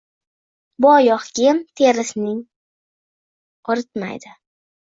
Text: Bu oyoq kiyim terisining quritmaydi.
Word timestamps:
Bu 0.85 0.89
oyoq 0.93 1.27
kiyim 1.39 1.59
terisining 1.81 2.41
quritmaydi. 3.71 4.37